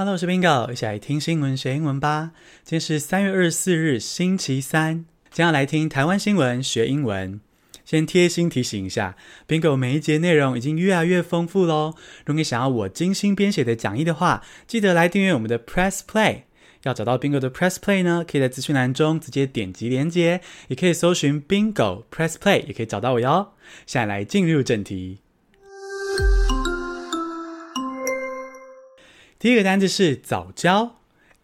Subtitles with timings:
[0.00, 2.30] Hello，我是 Bingo，一起来听新闻学英文吧。
[2.64, 7.38] 今天是三月二十四日，星期三，今天要来听台湾新闻学英文。
[7.84, 9.14] 先贴心提醒一下
[9.46, 11.92] ，Bingo 每一节内容已经越来越丰富喽。
[12.24, 16.44] 如果你想要我精心编写的讲义的话，记得来订阅我们的 Press Play。
[16.84, 23.52] 要找到 Bingo 的 Press Play 呢，可以在资讯栏中直接点击连接，也可以搜寻 Bingo Press Play，也可以找到我哟。
[23.84, 25.18] 现在来进入正题。
[29.40, 30.90] 第一个单字是藻礁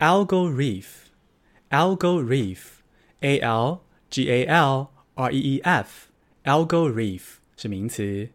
[0.00, 3.78] ，Algal Reef，Algal Reef，A L
[4.10, 7.22] G A L R E E F，Algal Reef
[7.56, 8.28] 是名词。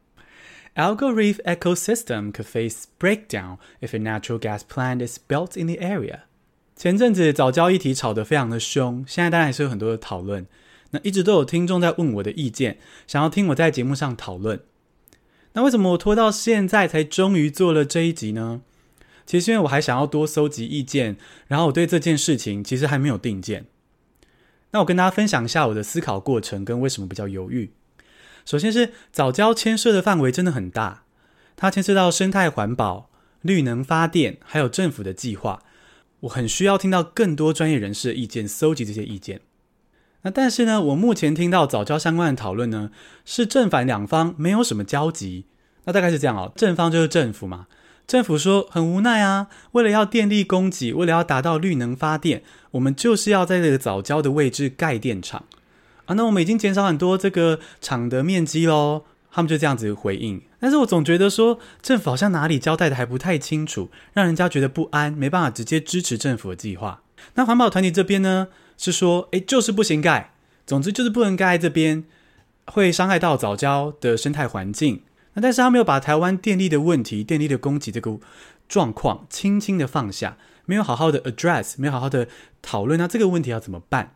[0.73, 5.75] Algal Reef ecosystem could face breakdown if a natural gas plant is built in the
[5.75, 6.21] area。
[6.75, 10.47] 前阵子藻礁议题吵得非常的凶，现在当然还是有很多的讨论。
[10.89, 14.63] 那一直都有听众在问我的意见，想要听我在节目上讨论。
[15.53, 18.61] 那为什么我拖到现在才终于做了这一集呢？
[19.25, 21.17] 其实因为我还想要多搜集意见，
[21.47, 23.65] 然后我对这件事情其实还没有定见。
[24.71, 27.71] 那我跟大家分享一下我的思考过程跟为什么比较犹豫。
[28.45, 31.03] 首先是藻礁牵涉的范围真的很大，
[31.55, 33.09] 它牵涉到生态环保、
[33.41, 35.61] 绿能发电，还有政府的计划。
[36.21, 39.41] 我很需要听到更多专业人士的意见，搜集这些意见。
[40.23, 42.91] 那但是呢，我目前听到藻礁相关的讨论呢，
[43.25, 45.45] 是正反两方没有什么交集。
[45.85, 47.67] 那大概是这样哦，正方就是政府嘛。
[48.07, 55.45] 政府说很无奈啊，为了要电力供给，为了要达到绿能发电，我们就是要在这个藻礁的位置盖电厂
[56.05, 56.15] 啊。
[56.15, 59.03] 那我们已经减少很多这个厂的面积喽。
[59.33, 67.01] 他们就这样子回应，但是我总觉得说政府好像哪里交代的还不太清楚，让人家觉得不安，没办法直接支持政府的计划。
[67.35, 70.33] 那环保团体这边呢，是说，诶，就是不行盖，
[70.67, 72.03] 总之就是不能盖这边，
[72.65, 75.01] 会伤害到藻礁的生态环境。
[75.33, 78.17] 那但是他没有把台湾电力的问题、电力的供给这个
[78.67, 82.27] 状况轻轻的放下，没有好好的 address，没有好好的
[82.61, 84.15] 讨论，那这个问题要怎么办？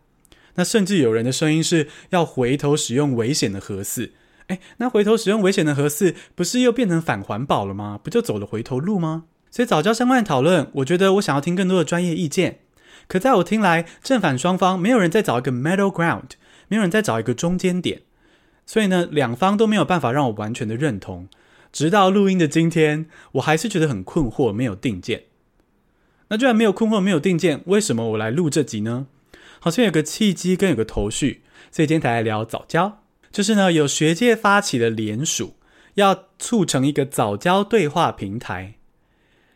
[0.55, 4.11] 那甚至有人的声音是要回头使用危险的核四，
[4.47, 7.99] 诶，那回头使用危险的核四，不是又变成反环保了吗？
[8.01, 9.25] 不就走了回头路吗？
[9.51, 12.59] 所以早教相关的讨论，我觉得我想要听更多的专业意见。
[13.07, 16.31] 可在我听来，正反双方没有人在找一个 middle ground，
[16.67, 18.01] 没有人在找一个中间点。
[18.65, 21.27] 所以呢，两方都没有办法让我完全的认同。
[21.71, 25.23] 直到录音的今天，我还是觉得很困惑，没有定见。
[26.29, 29.07] 那既然没有困惑，没有定见，为什么我来录这集呢？
[29.59, 33.03] 好像有个契机跟有个头绪，所以今天才来聊早教。
[33.31, 35.55] 就是呢，有学界发起了联署，
[35.95, 38.75] 要促成一个早教对话平台。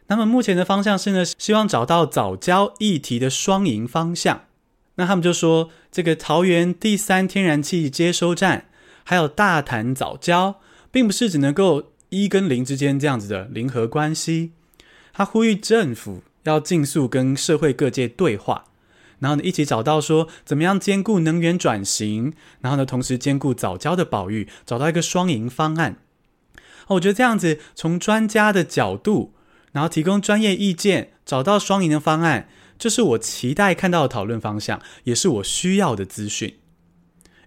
[0.08, 4.46] 那么目前的方向是呢，希望找到早教议题的双赢方向。
[4.96, 8.66] 那他们就说，这个桃园第三天然气接收站。
[9.03, 10.59] 还有大谈早教，
[10.91, 14.51] 并不是只能够一跟零之间这样子的零和关系。
[15.13, 18.65] 他呼吁政府要尽速跟社会各界对话，
[19.19, 25.97] 然后呢，一起找到说怎么样兼顾能源转型，然后呢，同时兼顾早教的保育，找到一个双赢方案。
[26.87, 29.33] 我觉得这样子从专家的角度，
[29.73, 32.47] 然后提供专业意见，找到双赢的方案，
[32.79, 36.55] 这是我期待看到的讨论方向，也是我需要的资讯。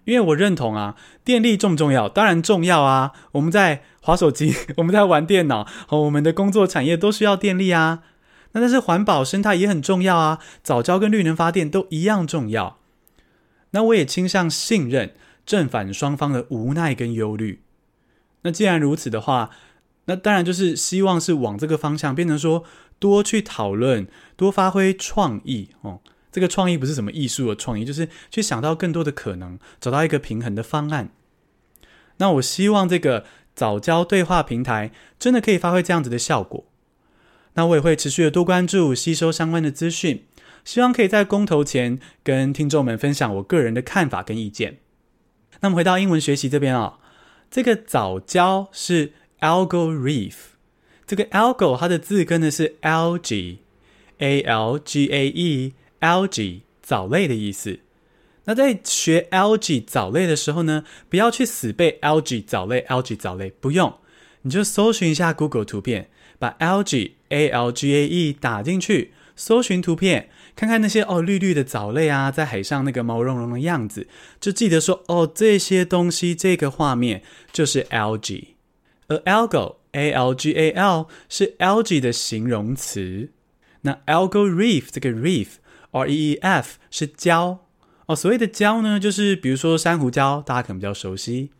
[0.05, 2.09] 因为我认同啊，电力重不重要？
[2.09, 3.13] 当然重要啊！
[3.33, 8.03] 我们在滑手机， 我们在玩电脑，和我们的工作产业都需要电力啊。
[8.51, 12.77] 那但是环保生态也很重要啊，早教跟绿能发电都一样重要。
[13.71, 15.15] 那我也倾向信任
[15.45, 17.63] 正反双方的无奈跟忧虑。
[18.43, 19.49] 那既然如此的话，
[20.05, 22.63] 那当然就是希望是往这个方向，变成说
[22.99, 26.01] 多去讨论，多发挥创意哦。
[26.33, 31.11] 这个创意不是什么艺术的创意，就是去想到更多的可能，找到一个平衡的方案。
[32.17, 33.23] 那我希望这个
[33.53, 36.65] 早教对话平台真的可以发挥这样子的效果。
[37.53, 40.25] 那我也会持续的多关注、吸收相关的资讯，
[40.65, 44.79] 希望可以在公投前跟听众们分享我个人的看法跟意见。
[45.61, 46.99] 那么回到英文学习这边啊、哦，
[47.51, 50.33] 这个早教是 algal reef，
[51.05, 55.73] 这个 algal 它的字根呢是 algae，a l g a e。
[56.03, 57.79] Algae 藻类的意思。
[58.45, 63.97] 那在学 algae 藻类的时候呢，不要去死背 algae 藻类，algae 藻类不用，
[64.41, 74.07] 你就搜寻一下 Google 图片，把 algae a l g a e 打进去，搜寻图片，看看那些哦绿绿的藻类啊，在海上那个毛茸茸的样子，
[74.41, 77.23] 就记得说哦这些东西这个画面
[77.53, 78.47] 就是 algae，
[79.07, 83.31] 而 algal a l g a l 是 algae 的形容词，
[83.83, 85.47] 那 algal reef 这个 reef
[85.93, 87.59] R E E F 是礁
[88.05, 91.51] 哦，所谓的礁呢，就是比如说珊瑚礁，大家可能比较熟悉。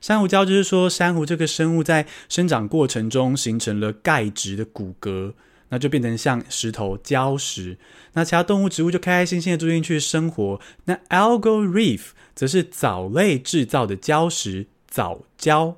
[0.00, 5.34] 珊瑚礁就是说珊瑚这个生物在生长过程中形成了钙质的骨骼，
[5.68, 7.78] 那就变成像石头礁石。
[8.14, 10.60] 那其他动物、植物就开开心心的住进去生活。
[10.86, 15.74] 那 algal reef 则是藻类制造的礁石藻礁。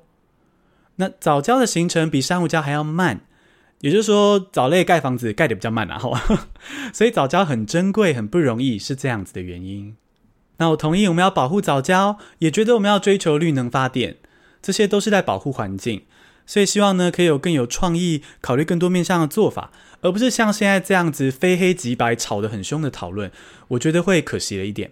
[0.95, 3.21] 那藻礁的形成比珊瑚礁还要慢，
[3.81, 5.99] 也就是说，藻类盖房子盖得比较慢啊，
[6.93, 9.95] 所以藻礁很珍贵，很不容易，是这样子的原因。
[10.57, 14.17] 那我同意，我们要保护藻礁，也觉得我们要追求绿能发电，
[14.61, 16.03] 这些都是在保护环境。
[16.47, 23.31] 所以希望呢，可以有更有创意，考虑更多面向的做法，而不是像现在这样子非黑即白、吵得很凶的讨论。
[23.69, 24.91] 我觉得会可惜了一点。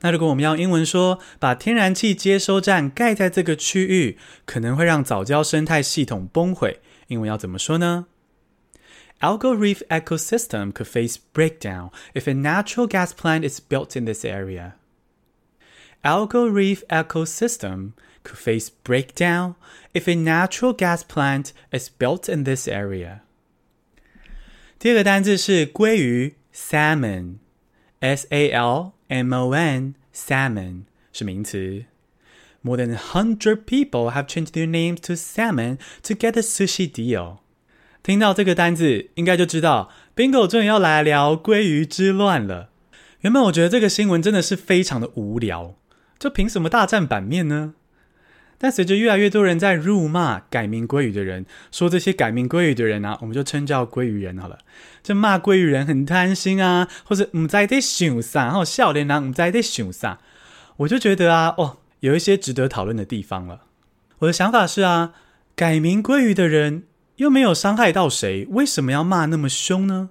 [0.00, 6.80] 那如果我们要英文说，把天然气接收站盖在这个区域，可能会让藻礁生态系统崩毁。
[7.08, 8.06] 英文要怎么说呢
[9.23, 14.23] ？Algal reef ecosystem could face breakdown if a natural gas plant is built in this
[14.23, 14.75] area.
[16.03, 17.93] Algal reef ecosystem
[18.23, 19.55] could face breakdown
[19.93, 23.21] if a natural gas plant is built in this area.
[24.79, 31.83] 第二个单字是鲑鱼 （salmon），s a l m o n，salmon 是名词。
[32.63, 37.39] More than a hundred people have changed their names to salmon to get a sushi deal。
[38.04, 42.68] 听到这个单字，应该就知道 Bingo 终于要来聊鲑鱼之乱了。
[43.22, 45.74] 原本我觉得这个新闻真的是非常的无聊，
[46.18, 47.72] 这凭什么大战版面呢？
[48.58, 54.58] 但随着越来越多人在辱骂改名鲑鱼的人，说这些改名鲑鱼的人啊，我们就称叫鲑鱼人好了。
[55.02, 60.18] 就骂鲑鱼人很贪心啊，或者唔知在想啥，然后笑脸男唔知在想啥，
[60.76, 63.62] 我就觉得啊，哦，有一些值得讨论的地方了。
[64.18, 65.14] 我的想法是啊，
[65.56, 66.84] 改名鲑鱼的人
[67.16, 70.10] 又没有伤害到谁，为什么要骂那么凶呢？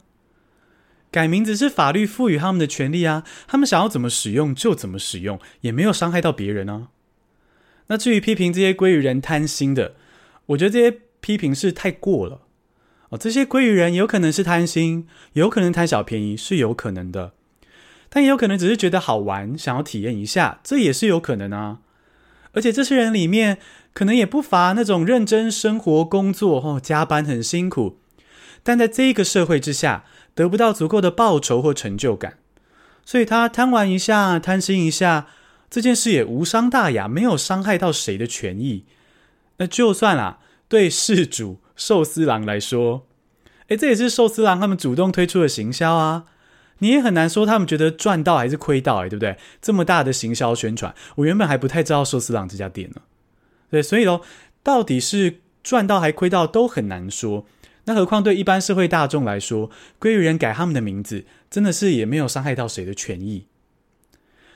[1.12, 6.88] 改名字是法律赋予他们的权利啊，他们想要怎么使用就怎么使用，也没有伤害到别人啊。
[7.88, 9.94] 那至于批评这些鲑鱼人贪心的，
[10.48, 12.42] 我觉得这些批评是太过了
[13.10, 13.18] 哦。
[13.18, 17.34] 这些鲑鱼人有可能是贪心，有可能贪小便宜，是有可能的，
[18.10, 21.82] 但也有可能只是觉得好玩，想要体验一下，这也是有可能啊。
[22.54, 23.58] 而且这些人里面，
[23.94, 27.98] 可能也不乏那种认真生活、工作哦，加班很辛苦，
[28.64, 32.38] 但在这个社会之下，得不到足够的报酬或成就感，
[33.06, 35.28] 所以他贪玩一下，贪心一下。
[35.70, 38.86] 这件事也无伤大雅，没有伤害到谁的权益。
[39.58, 43.08] 那就算啦，对事主寿司郎来说，
[43.70, 46.26] 诶，这也是寿司郎他们主动推出的行销啊。
[46.80, 49.38] 你也很难说他们觉得赚到还是亏到，诶，对不对？
[49.62, 53.02] 这么大的行销宣传，我原本还不太知道寿司郎这家店呢。
[53.70, 54.22] 对，所以喽，
[54.62, 57.46] 到底是赚到还亏到都很难说。
[57.86, 63.48] 那何况对一般社会大众来说，鲑鱼人改他们的名字，真的是也没有伤害到谁的权益。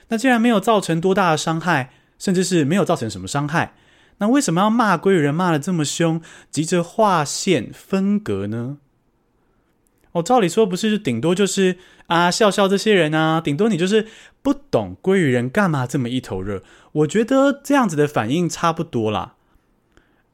[0.08, 3.74] 那既然没有造成多大的伤害，甚至是没有造成什么伤害，
[4.18, 8.78] 那为什么要骂鲑鱼人骂得这么凶，急着划线分隔呢？
[10.12, 14.06] 哦，照理说不是，顶多就是啊笑笑这些人啊，顶多你就是
[14.42, 16.62] 不懂鲑鱼人干嘛这么一头热。
[16.92, 19.34] 我觉得这样子的反应差不多啦。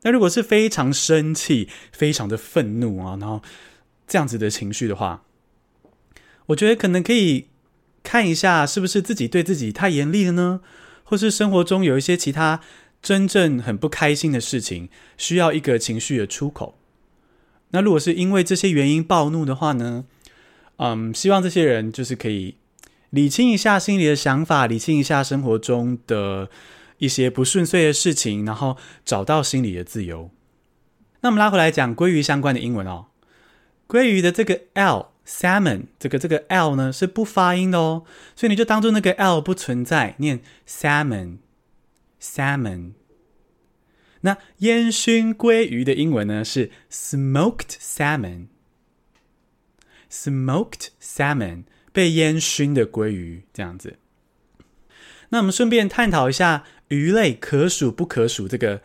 [0.03, 3.43] 那如果是非常生气、非常的愤怒啊，然后
[4.07, 5.25] 这样子的情绪的话，
[6.47, 7.49] 我觉得可能可以。
[8.07, 10.61] 看一下是不是自己对自己太严厉了呢？
[11.05, 12.61] 或是生活中有一些其他
[13.01, 16.79] 真正很不开心的事情，需要一个情绪的出口。
[17.71, 20.05] 那如果是因为这些原因暴怒的话呢？
[20.77, 22.57] 嗯，希望这些人就是可以
[23.11, 26.51] 理清一下心里的想法，理清一下生活中的
[26.99, 30.31] 一些不顺遂的事情，然后找到心里的自由。
[31.21, 33.07] 那我们拉回来讲鲑鱼相关的英文哦，
[33.89, 35.09] 鲑鱼的这个 L。
[35.27, 38.05] Salmon 这个这个 L 呢是不发音的哦，
[38.37, 41.39] 所以你就当做那个 L 不存在，念 salmon
[42.21, 42.91] salmon。
[44.25, 48.47] 那烟熏鲑鱼的英文呢是 smoked salmon
[50.11, 53.99] smoked salmon 被烟熏的鲑鱼这样子。
[55.29, 58.81] 那我们顺便探讨一下鱼类可数不可数这个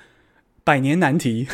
[0.64, 1.48] 百年难题。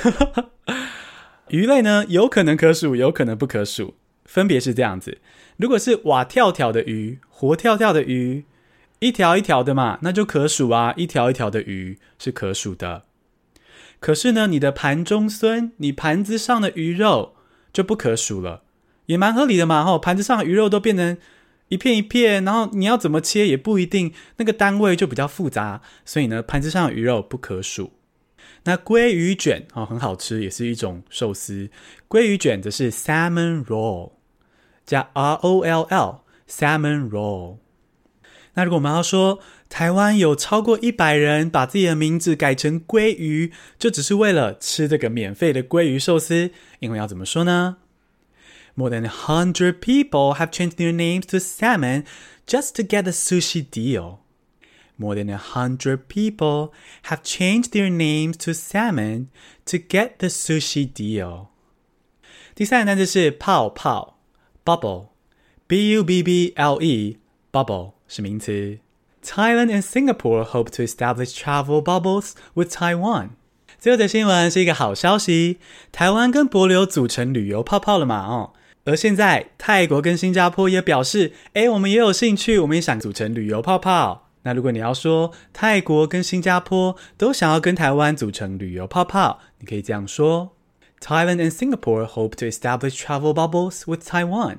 [1.49, 3.95] 鱼类呢有可能可数，有可能不可数。
[4.25, 5.19] 分别是这样子：
[5.57, 8.45] 如果是蛙跳跳的鱼，活跳跳的鱼，
[8.99, 13.03] 一条一条的嘛，那就可数啊，一条一条的鱼是可数的。
[14.05, 17.33] 可是呢，你的盘中孙，你盘子上的鱼肉
[17.73, 18.61] 就不可数了，
[19.07, 19.83] 也蛮合理的嘛。
[19.83, 21.17] 吼，盘子上的鱼肉都变成
[21.69, 27.93] 一片一片，然后你要怎么切也不一定，那个单位就比较复杂，所以呢，盘子上的鱼肉不可数。
[28.65, 31.71] 那鲑鱼卷哦，很好吃，也是一种寿司。
[32.07, 34.11] 鲑鱼卷则是 salmon roll。
[34.85, 37.57] 加 R O L L salmon roll。
[38.54, 47.76] 那如果我们要说台湾有超过一百人把自己的名字改成鲑鱼，就只是为了吃这个免费的鲑鱼寿司，英文要怎么说呢
[48.74, 52.04] More than a hundred people have changed their names to salmon
[52.46, 54.18] just to get the sushi deal.
[54.96, 56.72] More than a hundred people
[57.04, 59.28] have changed their names to salmon
[59.66, 61.48] to get the sushi deal.
[62.54, 64.18] 第三个单词是泡泡
[64.64, 68.79] （bubble），b u b b l e，bubble 是名词。
[69.23, 73.29] Thailand and Singapore hope to establish travel bubbles with Taiwan。
[73.79, 75.59] 最后的新闻是一个好消息，
[75.91, 78.25] 台湾跟帛琉组成旅游泡泡了嘛？
[78.27, 78.53] 哦，
[78.85, 84.29] 而现在泰国跟新加坡也表示，诶，我们也有兴趣，我们也想组成旅游泡泡。
[84.43, 90.51] 那如果你要说泰国跟新加坡都想要跟台湾组成旅游泡泡，你可以这样说。
[91.01, 94.57] Thailand and Singapore hope to establish travel bubbles with Taiwan.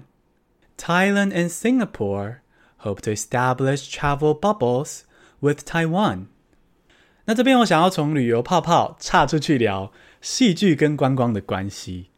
[0.76, 2.38] Thailand and Singapore
[2.78, 5.00] hope to establish travel bubbles
[5.40, 6.26] with Taiwan.
[7.24, 12.10] 那这边我想要从旅游泡泡岔出去聊戏剧跟观光的关系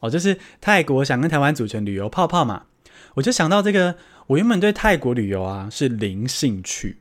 [0.00, 2.66] 哦，就是泰国想跟台湾组成旅游泡泡嘛，
[3.14, 3.96] 我就想到这个，
[4.28, 6.98] 我原本对泰国旅游啊是零兴趣，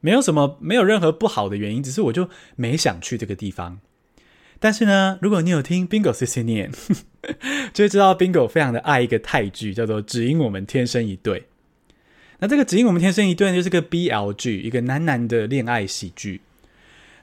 [0.00, 3.80] 没有什么，没有任何不好的原因，只是我就没想去这个地方。
[4.60, 6.70] 但是呢，如果你有听 Bingo 碎碎念，
[7.72, 11.40] 就会知道 Bingo 非常的爱一个泰剧，叫做《只因我们天生一对》。
[12.38, 16.40] 那这个《只因我们天生一对》，就是个 BL 剧，一个男男的恋爱喜剧。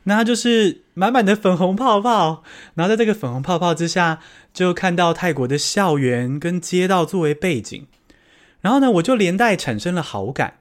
[0.04, 2.44] 那它就是满满的粉红泡泡，
[2.76, 4.20] 然后在这个粉红泡泡之下，
[4.54, 7.88] 就看到泰国的校园跟街道作为背景。
[8.62, 10.60] 然后呢，我就连带产生了好感，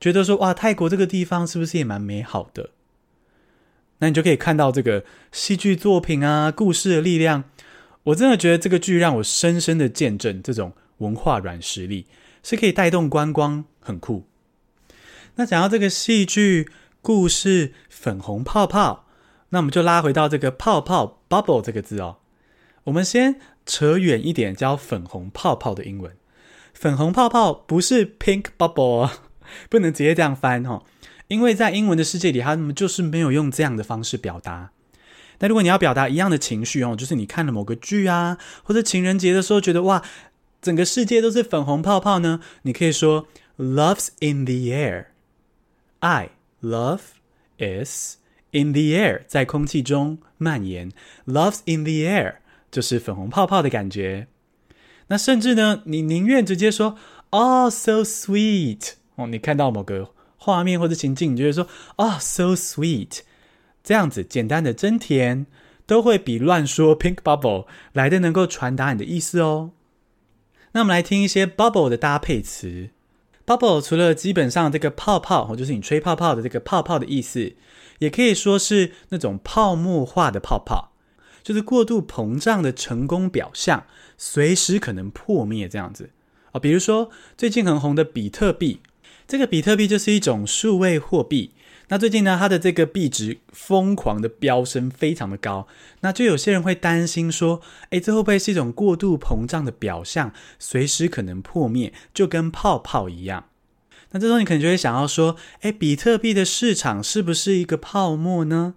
[0.00, 2.70] 觉得说哇，泰国这个地方是不是也蛮美好的？
[3.98, 7.44] 那你就可以看到这个戏剧作品啊，故事的力量。
[8.04, 12.06] 我真的觉得这个剧让我深深的见证这种文化软实力
[12.42, 14.26] 是可以带动观光，很酷。
[15.36, 16.70] 那讲到这个戏剧
[17.00, 19.06] 故事粉红泡泡，
[19.50, 22.18] 那我们就拉回到这个泡泡 bubble 这个字哦。
[22.84, 26.16] 我们先扯远一点，教粉红泡泡的英文。
[26.74, 29.10] 粉红泡泡不是 pink bubble，
[29.70, 30.82] 不能直接这样翻哦。
[31.28, 34.72] 因为在英文的世界里，他们就是没有用这样的方式表达。
[35.38, 40.02] 但如果你要表达一样的情绪哦，就是你看了某个剧啊，或者情人节的时候觉得哇，
[40.62, 43.28] 整个世界都是粉红泡泡呢，你可以说
[43.58, 45.06] Love's in the air。
[45.98, 46.30] I
[46.62, 47.00] love
[47.58, 48.16] is
[48.52, 50.90] in the air，在空气中蔓延。
[51.26, 52.36] Love's in the air
[52.70, 54.28] 就是粉红泡泡的感觉。
[55.08, 56.96] 那甚至呢，你宁愿直接说
[57.28, 60.14] Oh so sweet 哦，你看到某个。
[60.44, 63.20] 画面或者情境，你就会说、oh，so sweet，
[63.84, 65.46] 这样子简单的真甜，
[65.86, 69.70] 都会比乱说 pink bubble 来的能够传达你的意思哦。
[70.72, 72.90] 那我们来听一些 bubble 的搭配词。
[73.46, 77.52] bubble 除了基本上这个泡泡，或就是你吹泡泡的这个泡泡的意思，
[77.98, 80.92] 也可以说是那种泡沫化的泡泡，
[81.42, 83.84] 就是过度膨胀的成功表象，
[84.16, 86.10] 随时可能破灭这样子
[86.52, 86.60] 啊。
[86.60, 88.80] 比如说最近很红的比特币。
[89.28, 91.52] 这个比特币就是一种数位货币。
[91.92, 95.68] 那最近呢，它的这个币值疯狂的飙升，非常的高。
[96.00, 103.44] 那就有些人会担心说，诶，这会不会是一种过度膨胀的表象，随时可能破灭，就跟泡泡一样？
[104.12, 108.74] 那这时候你可能就会想要说，诶，比特币的市场是不是一个泡沫呢？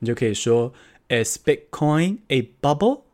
[0.00, 0.74] 你就可以说
[1.08, 3.04] ，Is Bitcoin a bubble?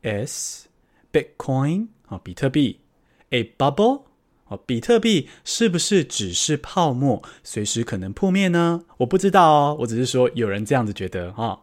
[0.00, 0.68] Is
[1.12, 2.80] Bitcoin 啊，比特币
[3.28, 4.04] a bubble？
[4.48, 8.84] 哦，比特币是不是只是泡沫，随时可能破灭呢？
[8.98, 11.62] 我不知道哦，我只是说有人这样子觉得哈、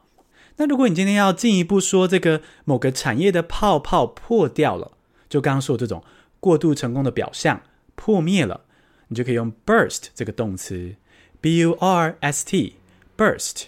[0.58, 4.92] 那如果你今天要进一步说这个某个产业的泡泡破掉了，
[5.30, 6.04] 就刚刚说这种
[6.40, 7.62] 过度成功的表象
[7.96, 8.66] 破灭了，
[9.08, 10.96] 你就可以用 burst 这个动词
[11.40, 13.68] ，b u r s t，burst。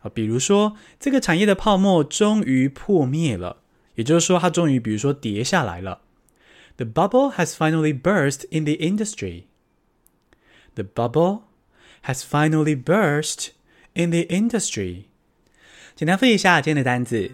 [0.00, 3.58] 啊，比如说这个产业的泡沫终于破灭了，
[3.96, 6.00] 也就是说它终于比如说跌下来了。
[6.77, 9.47] The bubble has finally burst in the industry.
[10.75, 11.43] The bubble
[12.03, 13.51] has finally burst
[13.93, 15.05] in the industry.
[15.95, 17.29] 简单复习一下今天的单字：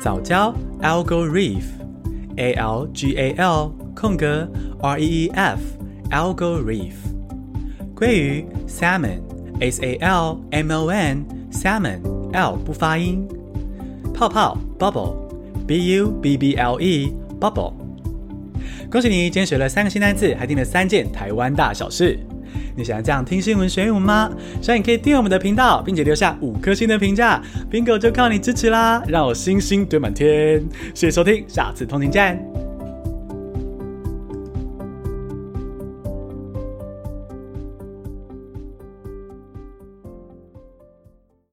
[0.00, 5.60] 藻礁 algal reef，a l g a l 空格 r e e f
[6.10, 6.94] algal reef。
[7.94, 12.00] 鲑鱼 salmon，s a l m o n salmon
[12.32, 13.28] l 不发音。
[14.14, 17.81] 泡泡 bubble，b u b b l e bubble。
[18.93, 22.15] 恭喜你，今天学了三个新单词，还听了三件台湾大小事。
[22.75, 24.31] 你想要这样听新闻学英文吗？
[24.61, 27.41] 希望你可以订阅我们的频道，并且留下五颗星的评价。
[27.71, 30.63] Bingo 就靠你支持啦，让我星星堆满天。
[30.93, 32.52] 谢谢收听，下次通勤见。